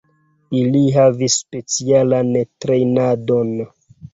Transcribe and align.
Ili 0.59 0.81
havis 0.95 1.35
specialan 1.43 2.33
trejnadon. 2.65 3.57